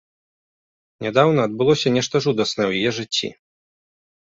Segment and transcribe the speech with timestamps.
[1.07, 3.29] Нядаўна адбылося нешта жудаснае ў яе жыцці.